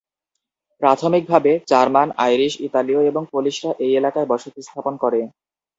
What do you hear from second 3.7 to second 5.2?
এই এলাকায় বসতি স্থাপন করে।